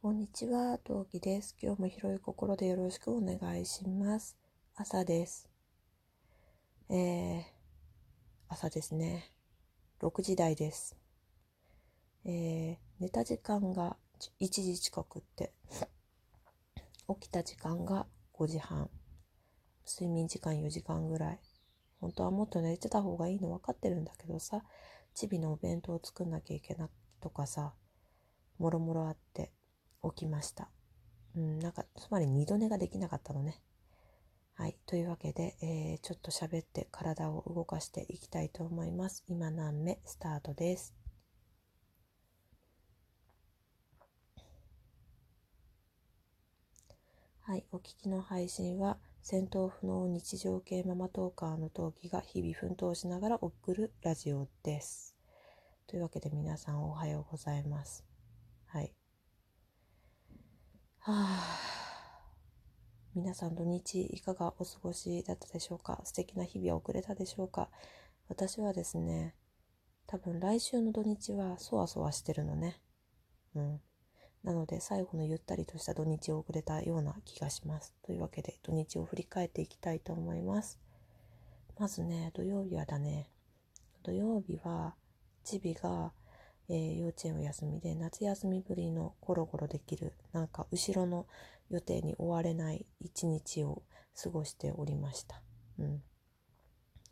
[0.00, 1.56] こんにちは、陶器です。
[1.60, 4.38] 今日も広い心でよろしくお願いします。
[4.76, 5.50] 朝です。
[6.88, 7.42] えー、
[8.48, 9.32] 朝ですね。
[10.00, 10.96] 6時台です。
[12.24, 13.96] えー、寝た時間が
[14.40, 15.52] 1時近くって、
[17.20, 18.88] 起きた時間が5時半。
[19.84, 21.40] 睡眠時間4時間ぐらい。
[22.00, 24.62] 本当はもっと寝てた方がいいの分かってるんだけどさ、
[25.12, 26.88] チビのお弁当を作んなきゃいけない
[27.20, 27.74] とかさ、
[28.58, 29.50] もろもろあって
[30.02, 30.70] 起きました。
[31.36, 33.60] うん、なんか、つまり二度寝ができなかったのね。
[34.54, 34.76] はい。
[34.86, 39.24] というわけで、えー、ちょっと喋って体を動かしていきたいと思います。
[39.28, 40.00] 今何目？
[40.04, 40.94] スタートです。
[47.40, 47.64] はい。
[47.70, 55.14] お聞きの配信は、戦闘不能日常系ママトーカーの陶器が日々奮闘しながら送るラジオです。
[55.86, 58.04] というわけで皆さんおはようございます。
[58.66, 58.97] はい。
[61.08, 62.20] はあ、
[63.14, 66.02] 皆さん土日いかがお過ごしだったでしょうか？
[66.04, 67.70] 素敵な日々は送れたでしょうか？
[68.28, 69.34] 私はですね、
[70.06, 72.82] 多分来週の土日はそわそわしてるのね。
[73.54, 73.80] うん。
[74.44, 77.94] なので最後のゆったりとした土日を送れたような気がします。
[78.02, 80.78] というわけで土日を振り返っていきたいと思います。
[81.78, 83.30] まずね、土曜日はだね、
[84.02, 84.94] 土曜日は
[85.42, 86.12] チビが、
[86.68, 91.26] えー幼稚園お休みで夏休みぶりのゴロゴロできるなんか後ろの
[91.70, 93.82] 予定に追われない一日を
[94.22, 95.42] 過ごしておりました。
[95.78, 96.02] うん、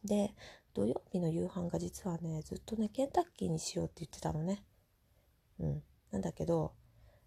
[0.05, 0.35] で
[0.75, 4.65] 土曜日の夕飯が実はねずっとねケンタッキーにしようって言ってたのね。
[5.59, 6.73] うん、なんだけど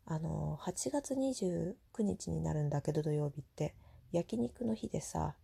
[0.05, 3.75] あの8月29日になるんだけど土曜日って
[4.11, 5.35] 焼肉の日でさ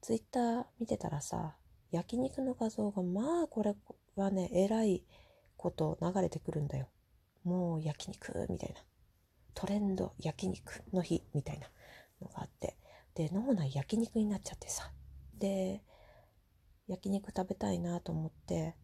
[0.00, 1.56] ツイッター見てたらさ
[1.90, 3.74] 焼肉の画像がまあこれ
[4.16, 5.04] はねえらい
[5.56, 6.88] こと流れてくるんだよ。
[7.44, 8.82] もう焼肉みたいな。
[9.54, 11.70] トレンド焼肉の日みたいな
[12.20, 12.76] のがあって。
[13.14, 14.92] で、脳内焼肉になっちゃってさ。
[15.38, 15.82] で、
[16.88, 18.76] 焼肉食べたいなと思って、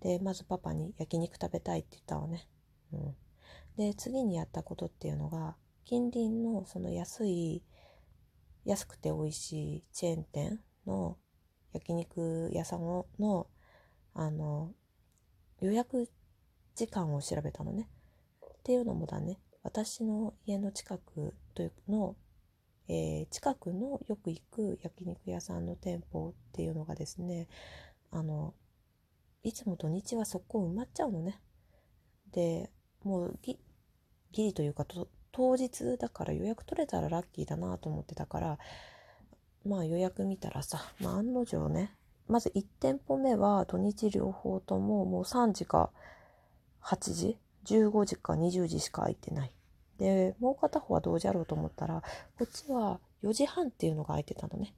[0.00, 2.48] で、まずパパに焼肉食べたいって言ったのね。
[2.92, 3.16] うん。
[3.76, 7.62] で、次にやったことっていうのが、近隣のその安い、
[8.64, 11.18] 安くて美味しいチェーン店の
[11.72, 12.80] 焼肉屋さん、
[13.18, 13.46] の
[14.14, 14.72] あの、
[15.60, 16.08] 予約
[16.74, 17.88] 時間を調べたのね。
[18.44, 22.16] っていうのもだね、私の家の近くというの、
[22.88, 27.48] えー近くのよく行く焼肉屋さんの店舗っていうのがですね、
[28.10, 28.54] あの、
[29.42, 31.40] いつも土日は速攻埋まっちゃうのね。
[32.32, 32.70] で、
[33.02, 33.58] もうぎ
[34.32, 34.84] ギリというか
[35.30, 38.58] 当日だから予約取れたらラッキーだなと思ってたから、
[39.66, 41.94] まあ予約見たらさ、まあ案の定ね、
[42.28, 45.90] まず1店舗目は土日両方とももう3時か
[46.82, 49.54] 8時15時か20時しか空いてない。
[49.98, 52.02] でもう片方は同時やろうと思ったら
[52.38, 54.74] こっちは4時半っていうのが空いてたのね。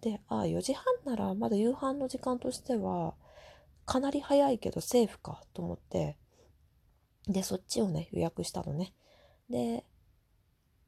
[0.00, 3.14] でああ4時半ならまだ夕飯の時間としては
[3.84, 6.16] かなり早いけどセーフかと思って
[7.26, 8.94] でそっちをね予約したのね。
[9.48, 9.84] で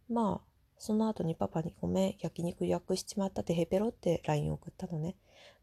[0.08, 0.51] まあ
[0.82, 5.14] その後にパパにごめん焼肉予約しちまったってヘペロって LINE 送ったのね。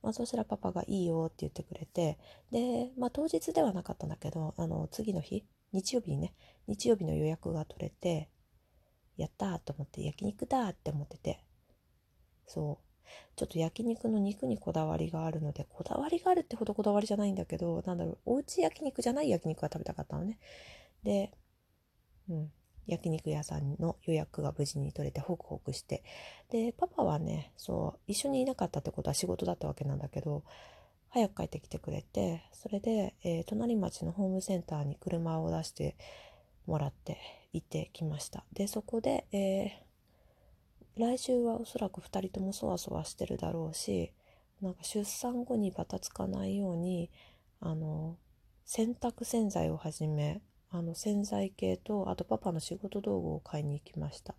[0.02, 2.18] まあ、そしたらパパがいいよって言ってくれて、
[2.52, 5.44] で、まあ当日ではなかったんだけど、あの、次の日、
[5.74, 6.34] 日曜日にね、
[6.68, 8.30] 日曜日の予約が取れて、
[9.18, 11.44] やったーと思って、焼肉だって思ってて、
[12.48, 13.08] そう。
[13.36, 20.40] ちょっと焼肉の肉にこだわりがあるので、こだわりがあるってほどこだわりじゃないんだけど、なんだろう、おうち焼肉じゃない焼肉が食べたかったのね。
[21.04, 21.34] で、
[22.30, 22.52] うん。
[22.90, 26.04] 焼肉屋さんの予約が無事に取れてホクホクして。
[26.50, 30.44] でパパはねそう一緒にいなかったってことは仕事だったわけなんだけど
[31.10, 35.96] 早く帰ってきてくれてそれで、えー隣町のホームセンターに車を出して
[36.68, 37.18] もらって
[37.54, 38.44] 行ってきました。
[38.54, 39.90] でそこで、えー
[41.00, 44.12] 来週はおそらく2人ともそわそわしてるだろうし
[44.62, 47.10] なんか出産後にバタつかないように
[47.62, 48.18] あの
[48.66, 54.36] 洗濯洗剤をはじめあの洗剤系とあとパパの仕事道具を買いに行きました。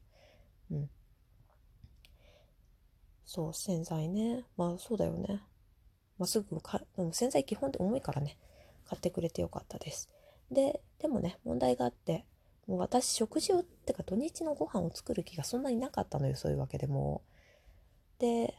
[0.71, 0.91] うん。
[3.25, 4.45] そう洗剤ね。
[4.57, 5.41] まあそうだよね。
[6.19, 8.39] まあ、すぐかでも洗剤基本って重いからね。
[8.87, 10.11] 買ってくれてよかったです。
[10.51, 12.27] ででもね問題があって
[12.69, 17.23] もう私食事をってか土日のご飯を作る気がそんなになかったのよそういうわけでも
[18.19, 18.55] で、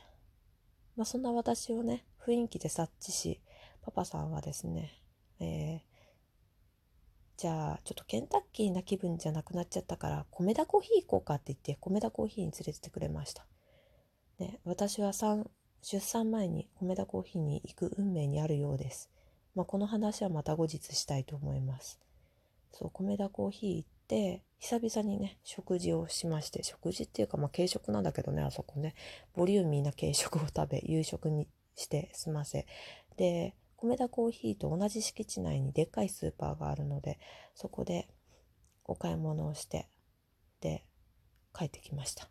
[0.95, 3.39] まあ、そんな私をね雰囲気で察知し
[3.83, 4.91] パパさんはですね
[5.39, 5.90] えー
[7.41, 13.47] じゃあちょっとケンタッキーな気分じゃなくなっちゃったから米田コーヒー行こうかって言って米田コーヒーに連れてってくれました。
[14.37, 15.49] ね、私は産
[15.81, 19.09] 出産前に米田コーヒーに行く運命にあるようです。
[19.55, 21.99] まあ、この話はまた後日したいと思います。
[22.71, 28.93] そう、米田コーヒー行っで久々にね食事をしまして食事っていうかまあ軽食なんだけどねあそこね
[29.33, 31.47] ボリューミーな軽食を食べ夕食に
[31.77, 32.67] して済ませ
[33.15, 37.19] で米田コーヒーと同じ敷地内にでっかいスーパーがあるので
[37.55, 38.07] そこで
[38.85, 39.89] お買い物をして
[40.59, 40.85] で
[41.53, 42.29] 帰ってきましたっ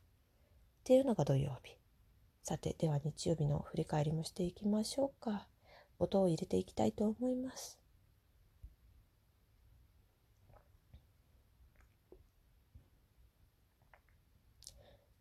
[0.85, 1.77] ていうのが土曜日
[2.45, 5.49] さてでは日曜日の振り返りもしていきましょうか
[5.99, 7.81] 音を入れていきたいと思います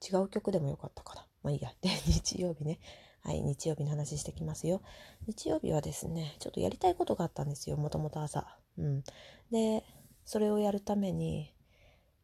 [0.10, 1.26] 違う曲でもよかったかな。
[1.44, 1.72] まあいいや。
[1.82, 2.80] で、日曜日ね。
[3.24, 4.82] はい、日曜日の話してきますよ。
[5.28, 8.48] 日曜日はですね、ちょっとやりたいことがあったんですよ、もともと朝。
[8.78, 9.04] うん。
[9.52, 9.84] で、
[10.26, 11.54] それをやるために、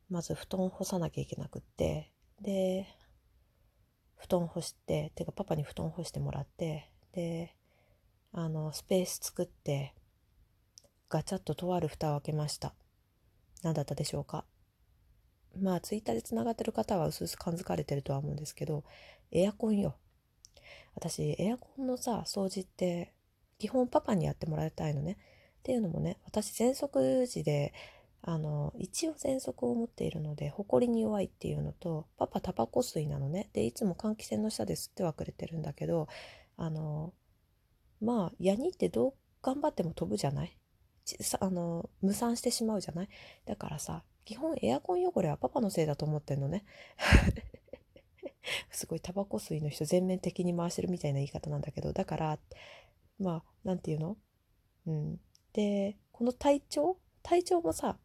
[0.09, 2.11] まず布団干さなきゃいけなくって、
[2.41, 2.87] で、
[4.15, 7.55] 布団干して、てかパパに布団干してもらって、で、
[8.31, 9.93] あの、スペース作って、
[11.09, 12.73] ガチャッととある蓋を開けました。
[13.63, 14.45] 何だったでしょうか
[15.59, 18.83] まあツイッターでつながってる方はうすうす感づかれてるとは思うんですけど
[19.31, 19.95] エアコンよ
[20.95, 23.13] 私エアコンのさ掃除って
[23.57, 25.17] 基本パパにやってもらいたいのね。
[25.59, 27.73] っていうのもね私喘息時で
[28.21, 33.49] あの一応喘息を持っているので埃に弱いっていうのとパパタバコ吸いなのね。
[33.53, 36.07] でいつも換気扇の下で吸ってはくれてるんだけど
[36.57, 37.13] あの
[38.01, 40.57] まあヤニってどう頑張っても飛ぶじゃない？
[41.39, 43.09] あの無酸してしまうじゃない？
[43.45, 46.65] だからさ基本エアコン汚れはパパのせいだと思ってんのね。
[48.71, 52.39] すごいタバコ吸いの人全面的に回してるみたいな言い方なんだけど、だから、
[53.19, 54.17] まあ、なんていうの？
[54.87, 55.19] うん。
[55.53, 56.97] で、この体調？
[57.23, 57.97] 体調もさ、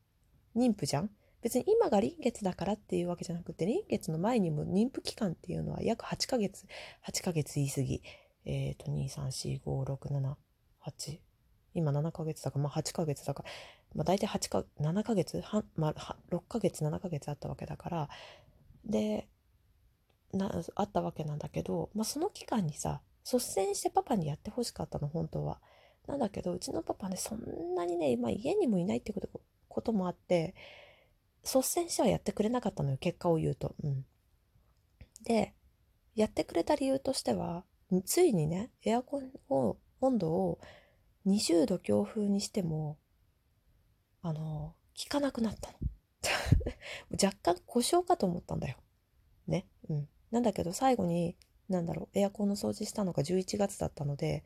[0.57, 1.11] 妊婦じゃん？
[1.43, 6.67] 別に今が臨月だからっていうわけじゃなくて、臨月の前にも妊婦期間っていうのは約8ヶ月、
[7.07, 8.03] 8ヶ月言い過ぎ。
[8.45, 10.35] えっ、ー、と、2、3、4、5、6、7、
[10.85, 11.21] 8、
[11.75, 13.51] 今7ヶ月だから、まあ8ヶ月だから、
[13.95, 15.41] まあ大体8か、7ヶ月？
[15.41, 18.09] は、まあ、6ヶ月、7ヶ月あったわけだから、
[18.85, 19.29] で、
[20.33, 25.61] な、あったわけなんだけど、まあその期間にさ、率先してパパにやってほしかったの、本当は。
[26.07, 29.29] なんだけど、うちのパパね、そんなにね、まあ家にもいないってこと
[29.69, 30.55] こともあって、
[31.43, 33.75] 率先してはやってくれなかったのよ、結果を言うと。
[33.83, 34.05] うん。
[35.25, 35.55] で、
[36.15, 37.65] やってくれた理由としては、
[38.05, 40.59] ついにね、エアコンを、温度を
[41.27, 42.99] 20度強風にしても、
[44.23, 45.79] あの、効かなくなったの。
[47.23, 48.77] 若干故障かと思ったんだよ。
[49.47, 49.67] ね。
[49.89, 50.09] うん。
[50.31, 51.37] なんだけど最後に、
[51.69, 54.45] なんだろう、エアコンの掃除したのが11月だったので、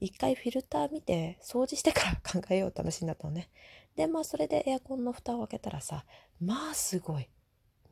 [0.00, 3.48] 一回フィルター見て掃除してから考えようって話になったのね。
[3.96, 6.04] で、まあそれでエアコンの蓋を開けたらさ、
[6.40, 7.28] まあすごい。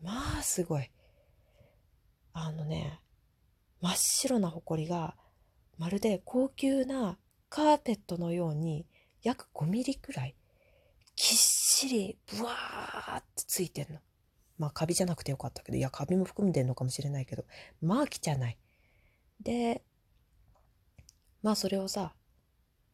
[0.02, 0.90] まあすごい。
[2.34, 3.00] あのね、
[3.80, 5.16] 真っ白な埃が
[5.78, 7.18] まるで高級な
[7.48, 8.86] カーペットのように
[9.22, 10.34] 約5ミリくらい
[11.16, 14.00] ぎっしりブワーってついてんの。
[14.58, 17.44] まあカビじゃなくてよかったけど、いやカビも含んでんのかもしれないけど、
[17.82, 18.56] まあ汚い。
[19.42, 19.82] で、
[21.42, 22.14] まあそれをさ、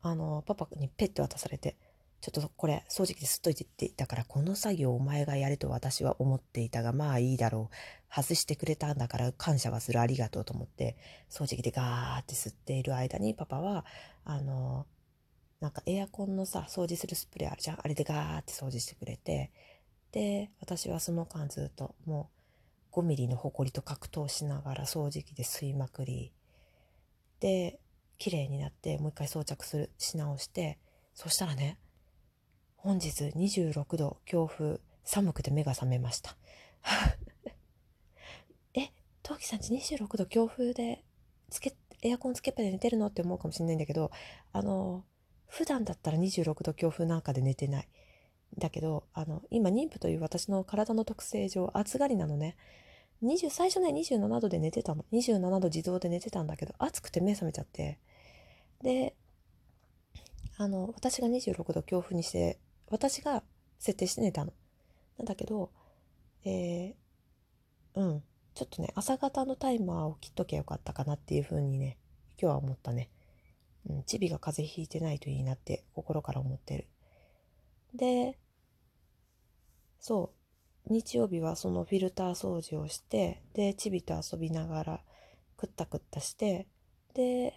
[0.02, 1.76] あの、パパにペッて渡されて、
[2.20, 7.74] ちょっとこれ掃除機で吸っといてって言ったから、この作業お前がやれと私は思っていたが、まあいいだろう。
[8.14, 10.96] 外してくれたんだから感謝はするありがとうと思って、
[11.30, 13.84] 掃除機でガーって吸っている間にパパは、
[14.24, 14.86] あの、
[15.60, 17.78] なんかエアコンのさ、掃除するスプレーあるじゃん？
[17.80, 19.52] あれでガーって掃除してくれて、
[20.12, 22.30] で、私はその間ずっとも
[22.92, 26.32] う5ミリのホコリと格闘しながら掃除機で吸いまくり、
[27.40, 27.80] で、
[28.18, 30.78] 綺麗になってもう一回装着する、し直して、
[31.14, 31.78] そしたらね、
[32.76, 36.36] 本日26度強風寒くて目が覚めました。
[38.74, 38.90] え
[39.22, 41.04] 陶器さんち26度強風で
[41.50, 43.08] つけエアコンつけっぱで寝てるの？
[43.08, 44.10] って思うかもしれないんだけど
[44.52, 45.04] あの
[45.46, 47.88] 普段だったら26度強風なんかで寝てない。
[48.58, 52.56] だけどあの今妊婦という私の体の特性上暑がりなのね
[53.22, 57.98] 20最初ね27度で寝てたの27度自動で寝てたんだけど暑くて目覚めちゃって
[58.82, 59.14] で
[60.56, 62.58] あの私が26度強風にして
[62.90, 63.42] 私が
[63.78, 64.52] 設定して寝たの。
[65.16, 65.70] なんだけど、
[66.44, 68.22] えー、うん。
[68.54, 71.96] ちょっとね、朝方のタイマーを切っときゃよかったかなっていう風にね、
[72.36, 73.08] 今日は思ったね。
[73.88, 76.86] うん、チビが風邪ひいてないといいなって心から思ってる。
[77.94, 78.38] で、
[80.00, 80.32] そ
[80.88, 85.00] う、日曜日はそのフィルター掃除をして、で、チビと遊びながら、
[85.56, 86.66] くったくったして、
[87.14, 87.54] で、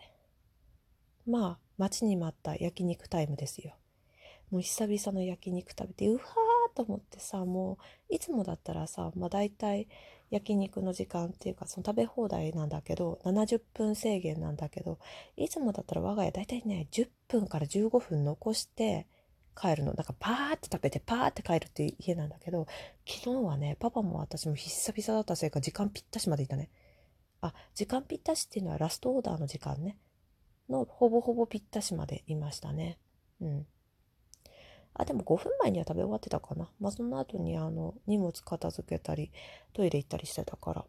[1.26, 3.76] まあ、待ちに待った焼肉タイムですよ。
[4.54, 7.80] もう久々の焼肉食べてうわーと思ってさも
[8.12, 9.88] ういつもだったらさまあ大体
[10.30, 15.00] 焼肉の時間っていうかその食べ放題なんだけど70分制限なんだけど
[15.38, 19.08] いつもだったら我が家大体ね10分から15分残して
[19.60, 19.94] 帰るの。
[19.94, 22.68] なんかパーって食べてパーって帰るっていう家なんだけど
[23.08, 26.70] 昨日はねパパも私も久々だったせいか時間ぴったしまでいたね。
[27.42, 29.98] あ時間ぴったしっていうのはラストオーダーの時間ね。
[30.70, 32.98] のほぼほぼぴったしまでいましたね。
[33.42, 33.68] うん。
[34.96, 36.70] あでも5分前には食べ終わってたかな。
[36.80, 39.32] まあその後にあの荷物片付けたり
[39.74, 40.86] トイレ行ったりしてたから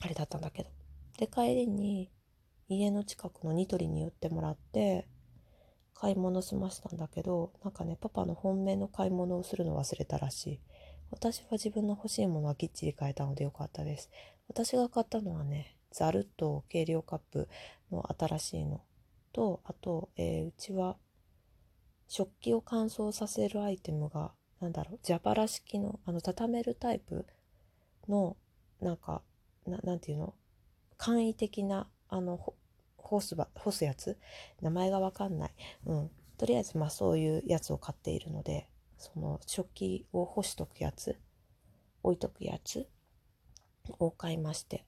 [0.00, 0.70] あれだったんだけど。
[1.18, 2.10] で帰りに
[2.68, 5.06] 家の近くのニトリに寄ってもらって
[5.98, 10.60] 買い物しましたんだけどなんかねパパの本命の買い物をするの忘れたらしい。
[11.10, 14.10] 私は自分の欲しいものはきっちり買えたのでよかったです。
[14.48, 17.48] 私が買ったのはねザルと計量カップ
[17.90, 18.82] の新しいの。
[19.32, 20.96] とあと、えー、うちは
[22.08, 27.26] 食器を乾燥させるアイテムがなんだろう蛇腹式のあの畳めるタイプ
[28.08, 28.36] の
[28.80, 29.22] なんか
[29.66, 30.34] ななんていうの？
[30.98, 32.54] 簡易的なあの
[33.08, 34.18] 干すば干すやつ？
[34.60, 35.50] 名前がわかんない、
[35.86, 41.16] うん、とりあえずまあそういうやつを買っているのでその食器を干しとくやつ？
[42.02, 42.88] 置いとくやつ？
[44.00, 44.84] を買いまして。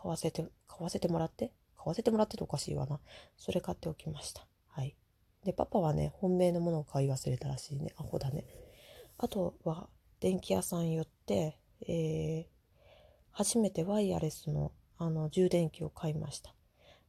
[0.00, 1.52] 買わせて買わせてもらって？
[1.76, 3.00] 買わせてもらってておかしいわな。
[3.36, 4.46] それ買っておきました。
[4.68, 4.94] はい。
[5.44, 7.94] でパパはね本命のものを買い忘れたらしいね。
[7.96, 8.44] アホだね。
[9.16, 9.88] あとは
[10.20, 12.58] 電気屋さん寄ってえー
[13.30, 16.52] 初めてワイヤレスのあの充電器を買いました。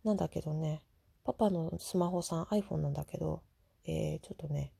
[0.03, 0.81] なんだけどね、
[1.23, 3.43] パパのスマホさん iPhone なんだけど、
[3.85, 4.71] えー、ちょっとね、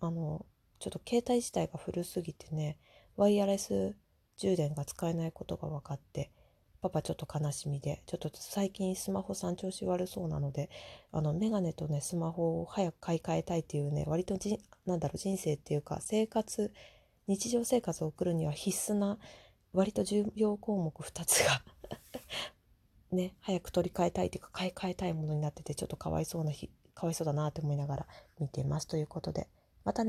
[0.00, 0.46] あの、
[0.78, 2.78] ちょっと携帯自体が古すぎてね、
[3.16, 3.94] ワイヤレス
[4.38, 6.30] 充電が使えないことが分かって、
[6.80, 10.70] パパちょっと悲しみで、ちょっと最近スマホさん調子悪そうなので、
[11.12, 16.72] あの、メガネとね、スマホを早く買い替えたいっていうね、割とじ、なんだろう、人生っていうか、生活、
[17.26, 19.18] 日常生活を送るには必須な
[19.72, 21.62] 割と重要項目2つが
[23.12, 28.06] ね、早く取り替えたいというか買い替えたいものになっててちょっとかわいそうな日かわいそうだなって思いながら
[28.38, 29.48] 見てますということで。